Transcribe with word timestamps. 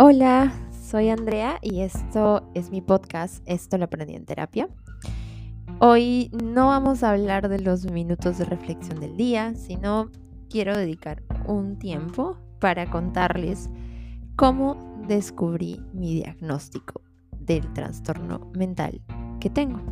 Hola, 0.00 0.52
soy 0.70 1.08
Andrea 1.08 1.58
y 1.60 1.80
esto 1.80 2.48
es 2.54 2.70
mi 2.70 2.80
podcast, 2.80 3.42
Esto 3.46 3.78
lo 3.78 3.86
aprendí 3.86 4.14
en 4.14 4.26
terapia. 4.26 4.68
Hoy 5.80 6.30
no 6.40 6.68
vamos 6.68 7.02
a 7.02 7.10
hablar 7.10 7.48
de 7.48 7.58
los 7.58 7.84
minutos 7.90 8.38
de 8.38 8.44
reflexión 8.44 9.00
del 9.00 9.16
día, 9.16 9.56
sino 9.56 10.12
quiero 10.48 10.76
dedicar 10.76 11.24
un 11.48 11.80
tiempo 11.80 12.38
para 12.60 12.88
contarles 12.88 13.70
cómo 14.36 15.02
descubrí 15.08 15.82
mi 15.92 16.14
diagnóstico 16.14 17.02
del 17.32 17.72
trastorno 17.72 18.52
mental 18.54 19.02
que 19.40 19.50
tengo. 19.50 19.82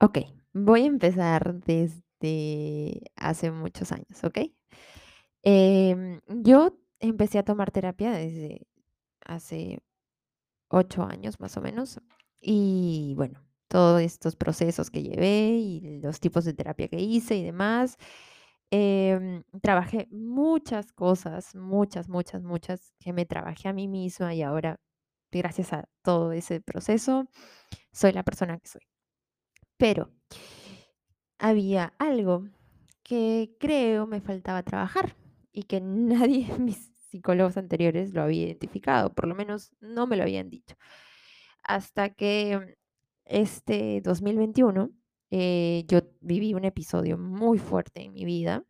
Ok, 0.00 0.18
voy 0.52 0.82
a 0.82 0.86
empezar 0.86 1.56
desde 1.64 3.10
hace 3.16 3.50
muchos 3.50 3.90
años, 3.90 4.22
¿ok? 4.22 4.38
Em, 5.44 6.20
yo 6.28 6.78
empecé 7.00 7.38
a 7.38 7.44
tomar 7.44 7.70
terapia 7.70 8.12
desde 8.12 8.66
hace 9.24 9.80
ocho 10.68 11.04
años 11.04 11.40
más 11.40 11.56
o 11.56 11.60
menos. 11.60 12.00
Y 12.40 13.14
bueno, 13.16 13.42
todos 13.68 14.00
estos 14.02 14.36
procesos 14.36 14.90
que 14.90 15.02
llevé 15.02 15.50
y 15.58 16.00
los 16.02 16.20
tipos 16.20 16.44
de 16.44 16.54
terapia 16.54 16.88
que 16.88 17.00
hice 17.00 17.36
y 17.36 17.44
demás. 17.44 17.98
Em, 18.70 19.44
trabajé 19.62 20.08
muchas 20.10 20.92
cosas, 20.92 21.54
muchas, 21.54 22.08
muchas, 22.08 22.42
muchas, 22.42 22.92
que 23.00 23.12
me 23.12 23.26
trabajé 23.26 23.68
a 23.68 23.72
mí 23.74 23.88
misma 23.88 24.34
y 24.34 24.42
ahora, 24.42 24.80
gracias 25.32 25.72
a 25.72 25.88
todo 26.02 26.32
ese 26.32 26.60
proceso, 26.60 27.28
soy 27.92 28.12
la 28.12 28.24
persona 28.24 28.58
que 28.58 28.68
soy. 28.68 28.82
Pero 29.78 30.10
había 31.38 31.94
algo 31.98 32.48
que 33.02 33.56
creo 33.60 34.06
me 34.06 34.20
faltaba 34.20 34.62
trabajar 34.62 35.16
y 35.54 35.62
que 35.62 35.80
nadie 35.80 36.46
de 36.46 36.58
mis 36.58 36.90
psicólogos 37.08 37.56
anteriores 37.56 38.12
lo 38.12 38.22
había 38.22 38.46
identificado, 38.46 39.14
por 39.14 39.28
lo 39.28 39.34
menos 39.34 39.72
no 39.80 40.06
me 40.06 40.16
lo 40.16 40.24
habían 40.24 40.50
dicho. 40.50 40.74
Hasta 41.62 42.10
que 42.10 42.76
este 43.24 44.02
2021 44.02 44.90
eh, 45.30 45.84
yo 45.86 46.00
viví 46.20 46.54
un 46.54 46.64
episodio 46.64 47.16
muy 47.16 47.58
fuerte 47.58 48.02
en 48.02 48.12
mi 48.12 48.24
vida, 48.24 48.64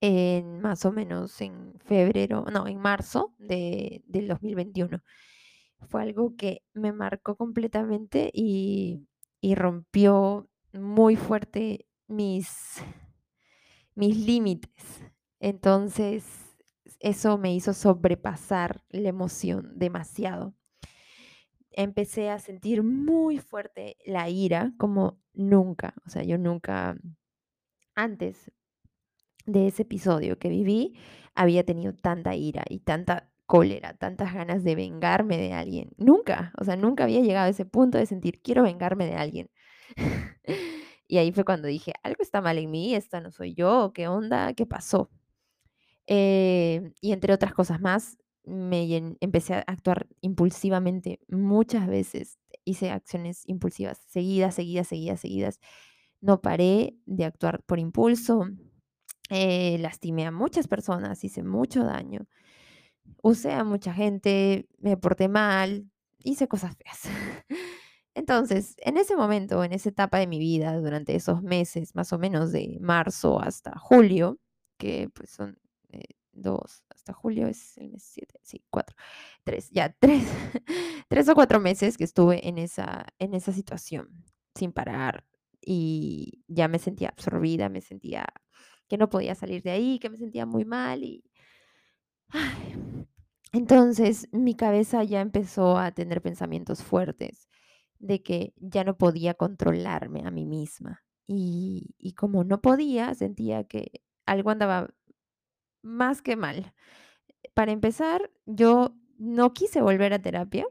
en 0.00 0.60
más 0.60 0.84
o 0.84 0.92
menos 0.92 1.40
en 1.40 1.74
febrero, 1.78 2.44
no, 2.52 2.66
en 2.66 2.78
marzo 2.78 3.34
de, 3.38 4.02
del 4.06 4.28
2021. 4.28 5.00
Fue 5.88 6.02
algo 6.02 6.36
que 6.36 6.62
me 6.74 6.92
marcó 6.92 7.36
completamente 7.36 8.30
y, 8.34 9.06
y 9.40 9.54
rompió 9.54 10.48
muy 10.72 11.16
fuerte 11.16 11.86
mis, 12.08 12.82
mis 13.94 14.16
límites 14.16 15.13
entonces, 15.44 16.24
eso 17.00 17.36
me 17.36 17.54
hizo 17.54 17.74
sobrepasar 17.74 18.82
la 18.88 19.10
emoción 19.10 19.78
demasiado. 19.78 20.54
Empecé 21.70 22.30
a 22.30 22.38
sentir 22.38 22.82
muy 22.82 23.36
fuerte 23.36 23.98
la 24.06 24.30
ira 24.30 24.72
como 24.78 25.20
nunca. 25.34 25.92
O 26.06 26.08
sea, 26.08 26.22
yo 26.22 26.38
nunca 26.38 26.96
antes 27.94 28.50
de 29.44 29.66
ese 29.66 29.82
episodio 29.82 30.38
que 30.38 30.48
viví 30.48 30.94
había 31.34 31.62
tenido 31.62 31.92
tanta 31.92 32.34
ira 32.34 32.64
y 32.70 32.78
tanta 32.78 33.30
cólera, 33.44 33.92
tantas 33.98 34.32
ganas 34.32 34.64
de 34.64 34.76
vengarme 34.76 35.36
de 35.36 35.52
alguien. 35.52 35.90
Nunca, 35.98 36.54
o 36.58 36.64
sea, 36.64 36.76
nunca 36.76 37.04
había 37.04 37.20
llegado 37.20 37.48
a 37.48 37.50
ese 37.50 37.66
punto 37.66 37.98
de 37.98 38.06
sentir 38.06 38.40
quiero 38.40 38.62
vengarme 38.62 39.04
de 39.04 39.16
alguien. 39.16 39.50
y 41.06 41.18
ahí 41.18 41.32
fue 41.32 41.44
cuando 41.44 41.68
dije, 41.68 41.92
algo 42.02 42.22
está 42.22 42.40
mal 42.40 42.56
en 42.56 42.70
mí, 42.70 42.94
esta 42.94 43.20
no 43.20 43.30
soy 43.30 43.52
yo, 43.54 43.92
¿qué 43.94 44.08
onda? 44.08 44.54
¿Qué 44.54 44.64
pasó? 44.64 45.10
Eh, 46.06 46.92
y 47.00 47.12
entre 47.12 47.32
otras 47.32 47.54
cosas 47.54 47.80
más, 47.80 48.18
me 48.44 49.16
empecé 49.20 49.54
a 49.54 49.64
actuar 49.66 50.06
impulsivamente 50.20 51.20
muchas 51.28 51.86
veces. 51.86 52.38
Hice 52.64 52.90
acciones 52.90 53.42
impulsivas 53.46 53.98
seguidas, 54.08 54.54
seguidas, 54.54 54.88
seguidas, 54.88 55.20
seguidas. 55.20 55.60
No 56.20 56.40
paré 56.40 56.96
de 57.06 57.24
actuar 57.24 57.62
por 57.64 57.78
impulso. 57.78 58.48
Eh, 59.30 59.78
lastimé 59.80 60.26
a 60.26 60.30
muchas 60.30 60.68
personas, 60.68 61.24
hice 61.24 61.42
mucho 61.42 61.84
daño. 61.84 62.26
Usé 63.22 63.52
a 63.52 63.64
mucha 63.64 63.94
gente, 63.94 64.68
me 64.78 64.96
porté 64.96 65.28
mal, 65.28 65.90
hice 66.22 66.48
cosas 66.48 66.76
feas. 66.76 67.00
Entonces, 68.14 68.76
en 68.78 68.96
ese 68.96 69.16
momento, 69.16 69.64
en 69.64 69.72
esa 69.72 69.88
etapa 69.88 70.18
de 70.18 70.26
mi 70.26 70.38
vida, 70.38 70.78
durante 70.78 71.16
esos 71.16 71.42
meses, 71.42 71.94
más 71.94 72.12
o 72.12 72.18
menos 72.18 72.52
de 72.52 72.78
marzo 72.80 73.40
hasta 73.40 73.76
julio, 73.78 74.38
que 74.78 75.10
pues 75.14 75.30
son 75.30 75.58
dos, 76.32 76.84
hasta 76.90 77.12
julio 77.12 77.46
es 77.46 77.78
el 77.78 77.90
mes 77.90 78.02
siete, 78.02 78.40
sí, 78.42 78.64
cuatro, 78.70 78.96
tres, 79.44 79.70
ya 79.70 79.94
tres, 80.00 80.26
tres 81.08 81.28
o 81.28 81.34
cuatro 81.34 81.60
meses 81.60 81.96
que 81.96 82.04
estuve 82.04 82.46
en 82.48 82.58
esa, 82.58 83.06
en 83.18 83.34
esa 83.34 83.52
situación 83.52 84.24
sin 84.54 84.72
parar 84.72 85.24
y 85.60 86.42
ya 86.48 86.68
me 86.68 86.78
sentía 86.78 87.08
absorbida, 87.08 87.68
me 87.68 87.80
sentía 87.80 88.26
que 88.88 88.98
no 88.98 89.08
podía 89.08 89.34
salir 89.34 89.62
de 89.62 89.70
ahí, 89.70 89.98
que 89.98 90.10
me 90.10 90.18
sentía 90.18 90.46
muy 90.46 90.64
mal 90.64 91.04
y... 91.04 91.24
Entonces 93.52 94.28
mi 94.32 94.56
cabeza 94.56 95.04
ya 95.04 95.20
empezó 95.20 95.78
a 95.78 95.92
tener 95.92 96.20
pensamientos 96.20 96.82
fuertes 96.82 97.48
de 98.00 98.22
que 98.22 98.52
ya 98.56 98.82
no 98.82 98.98
podía 98.98 99.34
controlarme 99.34 100.26
a 100.26 100.30
mí 100.30 100.44
misma. 100.44 101.04
Y, 101.26 101.94
y 101.98 102.14
como 102.14 102.44
no 102.44 102.60
podía, 102.60 103.14
sentía 103.14 103.64
que 103.64 104.02
algo 104.26 104.50
andaba 104.50 104.90
más 105.84 106.22
que 106.22 106.36
mal. 106.36 106.74
Para 107.54 107.72
empezar, 107.72 108.30
yo 108.46 108.96
no 109.18 109.52
quise 109.52 109.80
volver 109.80 110.12
a 110.12 110.18
terapia. 110.20 110.66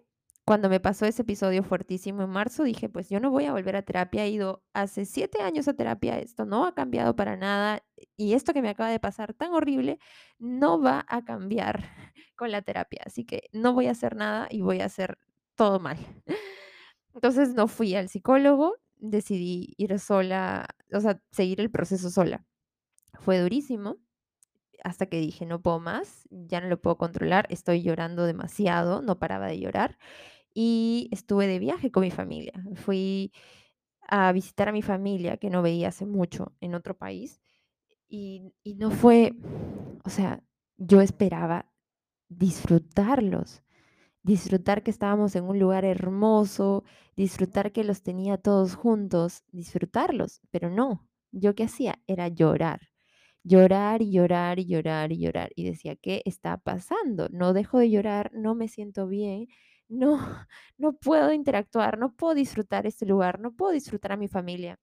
Cuando 0.45 0.67
me 0.67 0.81
pasó 0.81 1.05
ese 1.05 1.21
episodio 1.21 1.63
fuertísimo 1.63 2.23
en 2.23 2.29
marzo, 2.29 2.63
dije, 2.63 2.89
pues 2.89 3.09
yo 3.09 3.21
no 3.21 3.31
voy 3.31 3.45
a 3.45 3.53
volver 3.53 3.77
a 3.77 3.83
terapia. 3.83 4.25
He 4.25 4.31
ido 4.31 4.61
hace 4.73 5.05
siete 5.05 5.41
años 5.41 5.69
a 5.69 5.73
terapia, 5.73 6.19
esto 6.19 6.45
no 6.45 6.65
ha 6.65 6.73
cambiado 6.75 7.15
para 7.15 7.37
nada. 7.37 7.81
Y 8.17 8.33
esto 8.33 8.51
que 8.53 8.61
me 8.61 8.69
acaba 8.69 8.89
de 8.89 8.99
pasar 8.99 9.33
tan 9.33 9.53
horrible, 9.53 9.99
no 10.39 10.81
va 10.81 11.05
a 11.07 11.23
cambiar 11.23 11.83
con 12.35 12.51
la 12.51 12.61
terapia. 12.61 13.01
Así 13.05 13.23
que 13.25 13.43
no 13.53 13.73
voy 13.73 13.87
a 13.87 13.91
hacer 13.91 14.17
nada 14.17 14.47
y 14.49 14.61
voy 14.61 14.81
a 14.81 14.85
hacer 14.85 15.17
todo 15.55 15.79
mal. 15.79 15.97
Entonces 17.13 17.53
no 17.53 17.67
fui 17.67 17.95
al 17.95 18.09
psicólogo, 18.09 18.75
decidí 18.97 19.75
ir 19.77 19.97
sola, 19.99 20.67
o 20.91 20.99
sea, 20.99 21.21
seguir 21.31 21.61
el 21.61 21.71
proceso 21.71 22.09
sola. 22.09 22.45
Fue 23.19 23.39
durísimo, 23.39 23.97
hasta 24.83 25.05
que 25.07 25.19
dije, 25.19 25.45
no 25.45 25.61
puedo 25.61 25.79
más, 25.79 26.27
ya 26.31 26.61
no 26.61 26.67
lo 26.67 26.81
puedo 26.81 26.97
controlar, 26.97 27.47
estoy 27.49 27.81
llorando 27.83 28.25
demasiado, 28.25 29.01
no 29.01 29.19
paraba 29.19 29.47
de 29.47 29.59
llorar. 29.59 29.97
Y 30.53 31.09
estuve 31.11 31.47
de 31.47 31.59
viaje 31.59 31.91
con 31.91 32.03
mi 32.03 32.11
familia. 32.11 32.53
Fui 32.75 33.31
a 34.07 34.31
visitar 34.33 34.69
a 34.69 34.73
mi 34.73 34.81
familia 34.81 35.37
que 35.37 35.49
no 35.49 35.61
veía 35.61 35.89
hace 35.89 36.05
mucho 36.05 36.53
en 36.61 36.75
otro 36.75 36.97
país. 36.97 37.41
Y, 38.09 38.53
y 38.63 38.75
no 38.75 38.91
fue, 38.91 39.33
o 40.05 40.09
sea, 40.09 40.43
yo 40.77 41.01
esperaba 41.01 41.71
disfrutarlos, 42.29 43.63
disfrutar 44.23 44.83
que 44.83 44.91
estábamos 44.91 45.35
en 45.35 45.45
un 45.45 45.59
lugar 45.59 45.85
hermoso, 45.85 46.85
disfrutar 47.15 47.71
que 47.73 47.83
los 47.83 48.03
tenía 48.03 48.37
todos 48.37 48.75
juntos, 48.75 49.43
disfrutarlos, 49.51 50.41
pero 50.51 50.69
no, 50.69 51.07
yo 51.31 51.55
qué 51.55 51.65
hacía 51.65 52.01
era 52.07 52.27
llorar 52.29 52.92
llorar 53.43 54.01
y 54.01 54.11
llorar 54.11 54.59
y 54.59 54.65
llorar 54.67 55.11
y 55.11 55.19
llorar. 55.19 55.51
Y 55.55 55.65
decía, 55.65 55.95
¿qué 55.95 56.21
está 56.25 56.57
pasando? 56.57 57.29
No 57.31 57.53
dejo 57.53 57.79
de 57.79 57.89
llorar, 57.91 58.31
no 58.33 58.55
me 58.55 58.67
siento 58.67 59.07
bien, 59.07 59.47
no, 59.89 60.17
no 60.77 60.93
puedo 60.93 61.33
interactuar, 61.33 61.97
no 61.99 62.15
puedo 62.15 62.35
disfrutar 62.35 62.85
este 62.87 63.05
lugar, 63.05 63.39
no 63.39 63.53
puedo 63.53 63.71
disfrutar 63.73 64.13
a 64.13 64.17
mi 64.17 64.27
familia. 64.27 64.79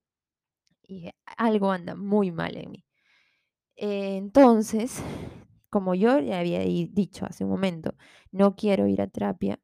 Y 0.87 1.09
algo 1.37 1.71
anda 1.71 1.95
muy 1.95 2.31
mal 2.31 2.57
en 2.57 2.71
mí. 2.71 2.85
entonces, 3.75 5.01
como 5.69 5.95
yo 5.95 6.19
ya 6.19 6.39
había 6.39 6.59
dicho 6.61 7.25
hace 7.25 7.43
un 7.45 7.51
momento, 7.51 7.95
no 8.31 8.55
quiero 8.55 8.87
ir 8.87 9.01
a 9.01 9.07
terapia, 9.07 9.59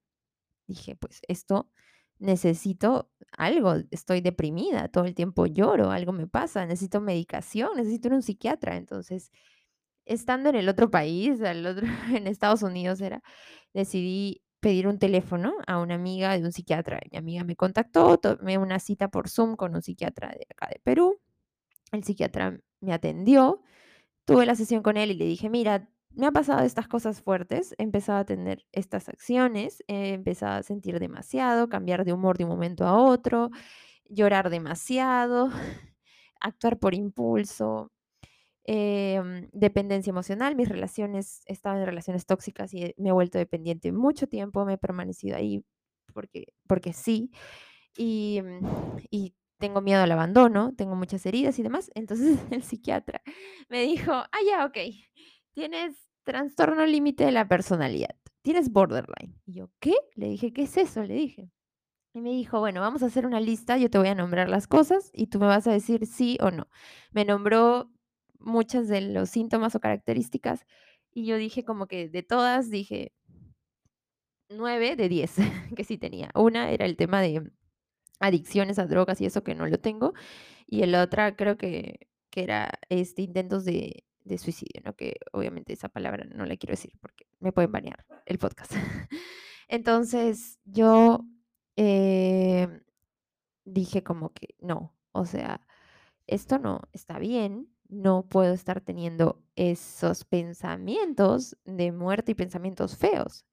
dije, 0.67 0.95
pues 0.97 1.21
esto 1.27 1.69
necesito 2.19 3.09
algo, 3.37 3.75
estoy 3.91 4.21
deprimida, 4.21 4.87
todo 4.87 5.05
el 5.05 5.15
tiempo 5.15 5.45
lloro, 5.45 5.91
algo 5.91 6.11
me 6.11 6.27
pasa, 6.27 6.65
necesito 6.65 7.01
medicación, 7.01 7.71
necesito 7.75 8.09
un 8.09 8.21
psiquiatra. 8.21 8.75
Entonces, 8.77 9.31
estando 10.05 10.49
en 10.49 10.55
el 10.55 10.69
otro 10.69 10.89
país, 10.91 11.39
otro, 11.41 11.87
en 12.15 12.27
Estados 12.27 12.63
Unidos 12.63 13.01
era, 13.01 13.21
decidí 13.73 14.41
pedir 14.59 14.87
un 14.87 14.99
teléfono 14.99 15.53
a 15.67 15.79
una 15.79 15.95
amiga 15.95 16.37
de 16.37 16.43
un 16.43 16.51
psiquiatra. 16.51 16.99
Mi 17.11 17.17
amiga 17.17 17.43
me 17.43 17.55
contactó, 17.55 18.17
tomé 18.17 18.57
una 18.57 18.79
cita 18.79 19.09
por 19.09 19.29
Zoom 19.29 19.55
con 19.55 19.75
un 19.75 19.81
psiquiatra 19.81 20.29
de 20.29 20.47
acá 20.49 20.67
de 20.67 20.79
Perú. 20.83 21.19
El 21.91 22.03
psiquiatra 22.03 22.59
me 22.81 22.93
atendió, 22.93 23.61
tuve 24.25 24.45
la 24.45 24.55
sesión 24.55 24.83
con 24.83 24.97
él 24.97 25.11
y 25.11 25.13
le 25.13 25.25
dije, 25.25 25.49
mira, 25.49 25.89
me 26.17 26.27
ha 26.27 26.31
pasado 26.31 26.65
estas 26.65 26.87
cosas 26.87 27.21
fuertes, 27.21 27.75
he 27.77 27.83
empezado 27.83 28.19
a 28.19 28.25
tener 28.25 28.65
estas 28.71 29.07
acciones, 29.09 29.83
he 29.87 30.13
empezado 30.13 30.59
a 30.59 30.63
sentir 30.63 30.99
demasiado, 30.99 31.69
cambiar 31.69 32.05
de 32.05 32.13
humor 32.13 32.37
de 32.37 32.45
un 32.45 32.49
momento 32.51 32.85
a 32.85 32.97
otro, 32.97 33.51
llorar 34.09 34.49
demasiado, 34.49 35.49
actuar 36.41 36.79
por 36.79 36.95
impulso, 36.95 37.91
em, 38.65 39.49
dependencia 39.53 40.11
emocional, 40.11 40.55
mis 40.55 40.69
relaciones, 40.69 41.41
estaba 41.45 41.79
en 41.79 41.85
relaciones 41.85 42.25
tóxicas 42.25 42.73
y 42.73 42.93
me 42.97 43.09
he 43.09 43.11
vuelto 43.13 43.37
dependiente 43.37 43.91
mucho 43.91 44.27
tiempo, 44.27 44.65
me 44.65 44.73
he 44.73 44.77
permanecido 44.77 45.37
ahí 45.37 45.63
porque, 46.13 46.45
porque 46.67 46.93
sí, 46.93 47.31
y, 47.97 48.41
y 49.11 49.35
tengo 49.59 49.81
miedo 49.81 50.03
al 50.03 50.11
abandono, 50.11 50.73
tengo 50.75 50.95
muchas 50.95 51.25
heridas 51.25 51.59
y 51.59 51.63
demás. 51.63 51.91
Entonces 51.95 52.39
el 52.51 52.63
psiquiatra 52.63 53.21
me 53.69 53.81
dijo, 53.83 54.11
ah, 54.13 54.29
ya, 54.45 54.65
ok, 54.65 54.77
tienes 55.53 56.06
trastorno 56.27 56.85
límite 56.85 57.25
de 57.25 57.31
la 57.31 57.47
personalidad, 57.47 58.15
tienes 58.41 58.69
borderline. 58.69 59.39
Y 59.45 59.53
yo, 59.53 59.71
¿qué? 59.79 59.95
Le 60.15 60.27
dije, 60.27 60.51
¿qué 60.51 60.63
es 60.63 60.77
eso? 60.77 61.03
Le 61.03 61.13
dije. 61.13 61.49
Y 62.13 62.21
me 62.21 62.31
dijo, 62.31 62.59
bueno, 62.59 62.81
vamos 62.81 63.01
a 63.01 63.05
hacer 63.05 63.25
una 63.25 63.39
lista, 63.39 63.77
yo 63.77 63.89
te 63.89 63.97
voy 63.97 64.09
a 64.09 64.15
nombrar 64.15 64.49
las 64.49 64.67
cosas 64.67 65.09
y 65.13 65.27
tú 65.27 65.39
me 65.39 65.47
vas 65.47 65.67
a 65.67 65.71
decir 65.71 66.05
sí 66.05 66.37
o 66.41 66.51
no. 66.51 66.67
Me 67.11 67.25
nombró 67.25 67.91
muchas 68.39 68.87
de 68.87 69.01
los 69.01 69.29
síntomas 69.29 69.75
o 69.75 69.79
características 69.79 70.65
y 71.11 71.25
yo 71.25 71.37
dije 71.37 71.63
como 71.63 71.87
que 71.87 72.09
de 72.09 72.23
todas, 72.23 72.69
dije 72.69 73.13
9 74.49 74.95
de 74.95 75.09
10 75.09 75.35
que 75.75 75.83
sí 75.83 75.97
tenía. 75.97 76.29
Una 76.35 76.71
era 76.71 76.85
el 76.85 76.97
tema 76.97 77.21
de 77.21 77.51
adicciones 78.19 78.79
a 78.79 78.87
drogas 78.87 79.21
y 79.21 79.25
eso 79.25 79.43
que 79.43 79.55
no 79.55 79.65
lo 79.67 79.79
tengo. 79.79 80.13
Y 80.65 80.81
el 80.81 80.95
otra 80.95 81.35
creo 81.35 81.57
que, 81.57 82.09
que 82.31 82.43
era 82.43 82.71
este, 82.89 83.21
intentos 83.21 83.63
de, 83.65 84.03
de 84.27 84.37
suicidio, 84.37 84.81
¿no? 84.83 84.95
Que 84.95 85.17
obviamente 85.31 85.73
esa 85.73 85.89
palabra 85.89 86.25
no 86.25 86.45
la 86.45 86.57
quiero 86.57 86.73
decir 86.73 86.93
porque 87.01 87.25
me 87.39 87.51
pueden 87.51 87.71
banear 87.71 88.05
el 88.25 88.37
podcast. 88.37 88.73
Entonces 89.67 90.59
yo 90.65 91.25
eh, 91.75 92.67
dije 93.65 94.03
como 94.03 94.33
que 94.33 94.55
no, 94.59 94.95
o 95.11 95.25
sea, 95.25 95.61
esto 96.27 96.59
no 96.59 96.81
está 96.93 97.19
bien, 97.19 97.69
no 97.89 98.27
puedo 98.27 98.53
estar 98.53 98.81
teniendo 98.81 99.43
esos 99.55 100.25
pensamientos 100.25 101.57
de 101.65 101.91
muerte 101.91 102.33
y 102.33 102.35
pensamientos 102.35 102.97
feos 102.97 103.45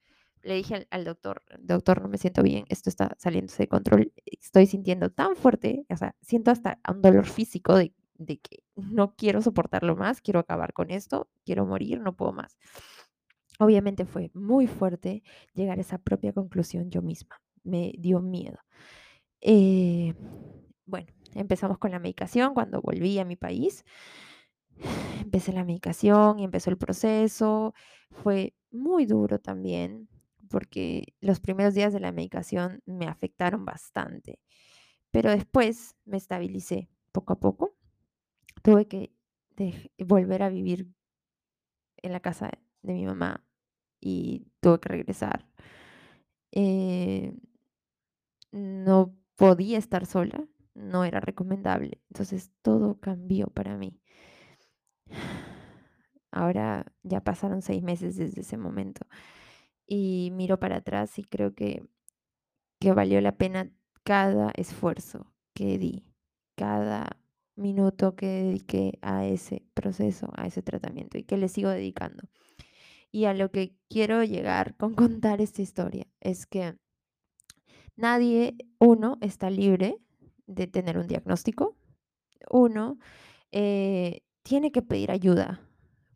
le 0.45 0.55
dije 0.55 0.87
al, 0.91 1.05
doctor, 1.05 1.43
doctor, 1.59 2.03
no 2.03 2.09
me 2.09 2.19
siento 2.19 2.43
bien, 2.43 2.65
esto 2.69 2.91
está 2.91 3.17
saliéndose 3.19 3.65
de 3.65 3.69
control, 3.69 4.13
estoy 4.27 4.67
sintiendo 4.67 5.11
tan 5.11 5.37
fuerte, 5.37 5.87
o 5.89 5.97
sea, 5.97 6.15
siento 6.21 6.51
hasta 6.51 6.79
un 6.89 7.01
dolor 7.01 7.27
físico 7.27 7.75
de, 7.75 7.95
de 8.17 8.39
que 8.39 8.63
no 8.77 9.15
quiero 9.17 9.43
soportarlo 9.43 9.97
más, 9.97 10.21
quiero 10.21 10.41
acabar 10.41 10.73
con 10.73 10.91
esto, 10.91 11.29
quiero 11.45 11.67
morir, 11.67 12.01
no 12.01 12.17
puedo 12.17 12.33
más. 12.33 12.59
Obviamente 13.59 14.05
fue 14.05 14.31
muy 14.35 14.67
fuerte 14.67 15.23
llegar 15.55 15.79
a 15.79 15.83
esa 15.83 15.99
propia 15.99 16.33
conclusión 16.33 16.91
yo 16.91 17.03
misma, 17.03 17.41
me 17.63 17.93
dio 17.99 18.21
miedo. 18.21 18.59
Eh, 19.41 20.15
bueno, 20.87 21.13
empezamos 21.35 21.79
con 21.79 21.91
la 21.91 21.99
medicación 21.99 22.55
cuando 22.55 22.81
volví 22.81 23.19
a 23.19 23.25
mi 23.25 23.37
país. 23.37 23.85
Empecé 25.21 25.53
la 25.53 25.65
medicación 25.65 26.39
y 26.39 26.45
empezó 26.45 26.71
el 26.71 26.79
proceso. 26.79 27.75
Fue 28.11 28.55
muy 28.71 29.07
duro 29.07 29.39
también 29.41 30.09
porque 30.51 31.15
los 31.21 31.41
primeros 31.41 31.75
días 31.75 31.93
de 31.93 32.01
la 32.01 32.13
medicación 32.13 32.83
me 32.87 33.07
afectaron 33.07 33.65
bastante, 33.65 34.41
pero 35.11 35.31
después 35.31 35.97
me 36.05 36.17
estabilicé 36.17 36.89
poco 37.13 37.33
a 37.33 37.41
poco. 37.41 37.75
Tuve 38.65 38.89
que 38.89 39.13
volver 39.99 40.43
a 40.43 40.49
vivir 40.49 40.89
en 42.03 42.13
la 42.13 42.21
casa 42.21 42.51
de 42.81 42.95
mi 42.95 43.05
mamá 43.05 43.45
y 44.01 44.47
tuve 44.61 44.81
que 44.81 44.89
regresar. 44.89 45.47
Eh, 46.51 47.35
no 48.53 49.15
podía 49.37 49.77
estar 49.77 50.07
sola, 50.07 50.49
no 50.73 51.05
era 51.05 51.21
recomendable. 51.21 52.01
Entonces 52.09 52.53
todo 52.63 52.99
cambió 53.01 53.49
para 53.49 53.77
mí. 53.77 54.01
Ahora 56.31 56.87
ya 57.03 57.21
pasaron 57.21 57.61
seis 57.61 57.83
meses 57.83 58.17
desde 58.17 58.41
ese 58.41 58.57
momento 58.57 59.07
y 59.87 60.31
miro 60.33 60.59
para 60.59 60.77
atrás 60.77 61.19
y 61.19 61.25
creo 61.25 61.55
que, 61.55 61.87
que 62.81 62.95
valió 62.95 63.21
la 63.21 63.37
pena 63.37 63.71
cada 64.05 64.53
esfuerzo 64.57 65.31
que 65.53 65.79
di, 65.79 66.07
cada 66.57 67.19
minuto 67.57 68.17
que 68.17 68.27
dediqué 68.27 68.99
a 69.03 69.27
ese 69.27 69.63
proceso, 69.75 70.31
a 70.37 70.47
ese 70.47 70.63
tratamiento 70.63 71.19
y 71.19 71.25
que 71.25 71.37
le 71.37 71.49
sigo 71.49 71.71
dedicando. 71.71 72.25
Y 73.11 73.27
a 73.27 73.35
lo 73.35 73.51
que 73.51 73.77
quiero 73.89 74.25
llegar 74.25 74.77
con 74.77 74.95
contar 74.95 75.41
esta 75.41 75.63
historia 75.63 76.07
es 76.21 76.47
que 76.47 76.77
nadie, 77.97 78.57
uno, 78.79 79.19
está 79.21 79.51
libre 79.51 79.99
de 80.47 80.67
tener 80.67 80.99
un 80.99 81.07
diagnóstico, 81.07 81.77
uno, 82.51 82.99
eh, 83.53 84.23
tiene 84.43 84.73
que 84.73 84.83
pedir 84.83 85.11
ayuda 85.11 85.61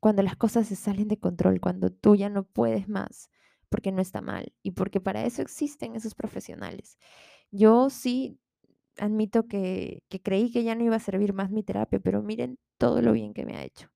cuando 0.00 0.22
las 0.22 0.36
cosas 0.36 0.66
se 0.66 0.76
salen 0.76 1.08
de 1.08 1.18
control, 1.18 1.60
cuando 1.60 1.90
tú 1.90 2.14
ya 2.14 2.28
no 2.28 2.44
puedes 2.44 2.88
más 2.88 3.30
porque 3.68 3.92
no 3.92 4.00
está 4.00 4.20
mal 4.20 4.52
y 4.62 4.72
porque 4.72 5.00
para 5.00 5.24
eso 5.24 5.42
existen 5.42 5.94
esos 5.94 6.14
profesionales. 6.14 6.98
Yo 7.50 7.90
sí 7.90 8.38
admito 8.98 9.46
que, 9.48 10.02
creí 10.22 10.50
que 10.50 10.64
ya 10.64 10.74
no 10.74 10.84
iba 10.84 10.96
a 10.96 11.00
servir 11.00 11.32
más 11.32 11.50
mi 11.50 11.62
terapia, 11.62 12.00
pero 12.00 12.22
miren 12.22 12.58
todo 12.78 13.02
lo 13.02 13.12
bien 13.12 13.34
que 13.34 13.44
me 13.44 13.56
ha 13.56 13.64
hecho. 13.64 13.90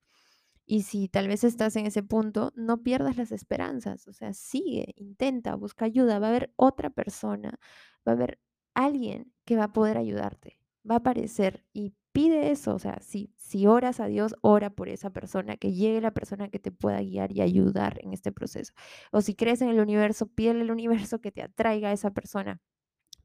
Y 0.65 0.83
si 0.83 1.09
tal 1.09 1.29
vez 1.29 1.45
estás 1.45 1.77
en 1.77 1.87
ese 1.87 2.03
punto, 2.03 2.53
no 2.55 2.83
pierdas 2.83 3.17
las 3.17 3.33
esperanzas, 3.33 4.07
o 4.09 4.13
sea, 4.13 4.33
sigue, 4.33 4.95
intenta, 4.97 5.55
busca 5.57 5.85
ayuda, 5.85 6.19
va 6.19 6.29
a 6.29 6.31
haber 6.31 6.53
otra 6.57 6.91
persona, 6.91 7.59
va 8.07 8.13
a 8.13 8.15
haber 8.15 8.41
alguien 8.75 9.33
que 9.45 9.57
va 9.57 9.65
a 9.65 9.73
poder 9.73 9.99
ayudarte, 9.99 10.59
va 10.89 10.95
a 10.97 10.99
aparecer 10.99 11.65
y 11.73 11.95
pide 12.13 12.51
eso, 12.51 12.75
o 12.75 12.79
sea, 12.79 12.99
si, 13.01 13.33
si 13.37 13.67
oras 13.67 13.99
a 14.01 14.07
Dios, 14.07 14.35
ora 14.43 14.71
por 14.71 14.89
esa 14.89 15.11
persona, 15.11 15.57
que 15.57 15.73
llegue 15.73 16.01
la 16.01 16.13
persona 16.13 16.49
que 16.49 16.59
te 16.59 16.71
pueda 16.71 17.01
guiar 17.01 17.33
y 17.33 17.41
ayudar 17.41 17.99
en 18.03 18.13
este 18.13 18.33
proceso. 18.33 18.73
O 19.11 19.21
si 19.23 19.35
crees 19.35 19.63
en 19.63 19.69
el 19.71 19.81
universo, 19.81 20.27
pídele 20.27 20.63
al 20.63 20.71
universo 20.71 21.21
que 21.21 21.33
te 21.33 21.43
atraiga 21.43 21.89
a 21.89 21.93
esa 21.93 22.13
persona. 22.13 22.61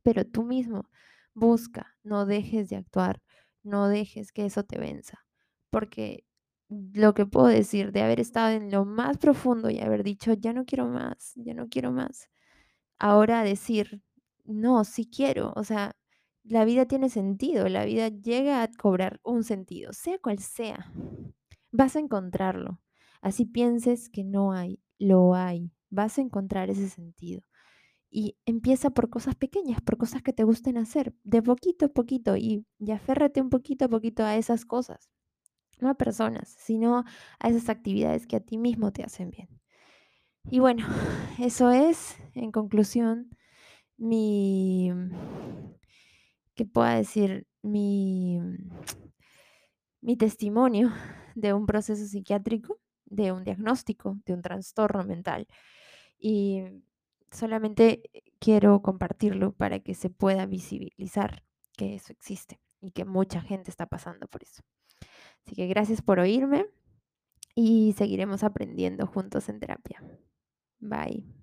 Pero 0.03 0.25
tú 0.25 0.43
mismo 0.43 0.89
busca, 1.37 1.95
no 2.03 2.25
dejes 2.25 2.69
de 2.69 2.77
actuar, 2.77 3.21
no 3.63 3.87
dejes 3.87 4.31
que 4.31 4.45
eso 4.45 4.63
te 4.63 4.79
venza, 4.79 5.25
porque 5.69 6.25
lo 6.69 7.13
que 7.13 7.25
puedo 7.25 7.47
decir 7.47 7.91
de 7.91 8.01
haber 8.01 8.19
estado 8.19 8.49
en 8.51 8.71
lo 8.71 8.85
más 8.85 9.17
profundo 9.17 9.69
y 9.69 9.79
haber 9.79 10.03
dicho, 10.03 10.33
ya 10.33 10.53
no 10.53 10.65
quiero 10.65 10.87
más, 10.87 11.33
ya 11.35 11.53
no 11.53 11.67
quiero 11.69 11.91
más, 11.91 12.29
ahora 12.99 13.43
decir, 13.43 14.01
no, 14.45 14.83
sí 14.83 15.09
quiero, 15.09 15.53
o 15.55 15.63
sea, 15.63 15.95
la 16.43 16.65
vida 16.65 16.85
tiene 16.87 17.09
sentido, 17.09 17.67
la 17.69 17.85
vida 17.85 18.09
llega 18.09 18.63
a 18.63 18.69
cobrar 18.69 19.19
un 19.23 19.43
sentido, 19.43 19.93
sea 19.93 20.17
cual 20.19 20.39
sea. 20.39 20.91
Vas 21.71 21.95
a 21.95 21.99
encontrarlo. 21.99 22.81
Así 23.21 23.45
pienses 23.45 24.09
que 24.09 24.23
no 24.23 24.53
hay, 24.53 24.79
lo 24.99 25.35
hay. 25.35 25.71
Vas 25.89 26.17
a 26.17 26.21
encontrar 26.21 26.69
ese 26.69 26.89
sentido. 26.89 27.41
Y 28.19 28.35
empieza 28.47 28.89
por 28.89 29.11
cosas 29.11 29.35
pequeñas, 29.35 29.79
por 29.79 29.95
cosas 29.95 30.23
que 30.23 30.33
te 30.33 30.43
gusten 30.43 30.79
hacer, 30.79 31.13
de 31.23 31.43
poquito 31.43 31.85
a 31.85 31.89
poquito, 31.89 32.35
y, 32.35 32.65
y 32.79 32.89
aférrate 32.89 33.41
un 33.41 33.51
poquito 33.51 33.85
a 33.85 33.89
poquito 33.89 34.23
a 34.23 34.37
esas 34.37 34.65
cosas. 34.65 35.11
No 35.81 35.87
a 35.87 35.93
personas, 35.93 36.55
sino 36.57 37.05
a 37.37 37.47
esas 37.47 37.69
actividades 37.69 38.25
que 38.25 38.37
a 38.37 38.39
ti 38.39 38.57
mismo 38.57 38.91
te 38.91 39.03
hacen 39.03 39.29
bien. 39.29 39.49
Y 40.49 40.57
bueno, 40.57 40.87
eso 41.39 41.69
es, 41.69 42.17
en 42.33 42.51
conclusión, 42.51 43.29
mi 43.97 44.91
que 46.55 46.65
pueda 46.65 46.95
decir 46.95 47.45
mi, 47.61 48.39
mi 50.01 50.17
testimonio 50.17 50.91
de 51.35 51.53
un 51.53 51.67
proceso 51.67 52.03
psiquiátrico, 52.03 52.79
de 53.05 53.31
un 53.31 53.43
diagnóstico, 53.43 54.17
de 54.25 54.33
un 54.33 54.41
trastorno 54.41 55.03
mental. 55.03 55.45
Y 56.17 56.63
solamente 57.31 58.03
quiero 58.39 58.81
compartirlo 58.81 59.53
para 59.53 59.79
que 59.79 59.95
se 59.95 60.09
pueda 60.09 60.45
visibilizar 60.45 61.43
que 61.75 61.95
eso 61.95 62.11
existe 62.13 62.59
y 62.81 62.91
que 62.91 63.05
mucha 63.05 63.41
gente 63.41 63.69
está 63.69 63.85
pasando 63.85 64.27
por 64.27 64.43
eso. 64.43 64.63
Así 65.45 65.55
que 65.55 65.67
gracias 65.67 66.01
por 66.01 66.19
oírme 66.19 66.65
y 67.55 67.93
seguiremos 67.97 68.43
aprendiendo 68.43 69.07
juntos 69.07 69.49
en 69.49 69.59
terapia. 69.59 70.03
Bye. 70.79 71.36